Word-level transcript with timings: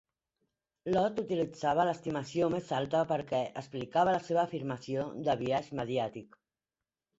Lott 0.95 1.19
utilitzava 1.23 1.85
l'estimació 1.89 2.47
més 2.55 2.71
alta 2.79 3.03
perquè 3.13 3.43
explicava 3.63 4.17
la 4.19 4.25
seva 4.31 4.43
afirmació 4.47 5.07
de 5.31 5.39
biaix 5.45 5.73
mediàtic. 5.85 6.43